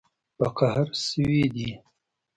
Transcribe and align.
په 0.37 0.45
قهر 0.57 0.87
شوي 1.07 1.43
دي 1.55 1.69